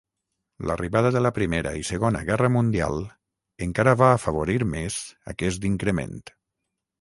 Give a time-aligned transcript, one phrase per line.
[0.69, 2.97] L'arribada de la Primera i Segona Guerra Mundial
[3.67, 4.97] encara va afavorir més
[5.35, 6.19] aquest increment.